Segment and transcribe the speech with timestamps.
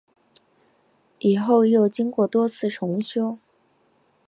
[1.19, 3.37] 以后又经过多次重修。